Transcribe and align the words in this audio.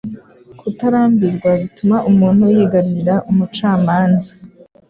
Kutarambirwa 0.59 1.49
bituma 1.61 1.97
umuntu 2.09 2.43
yigarurira 2.55 3.15
umucamanza 3.31 4.31